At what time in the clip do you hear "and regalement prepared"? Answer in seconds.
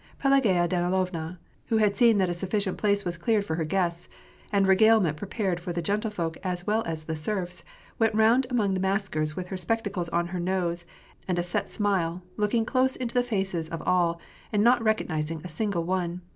4.51-5.59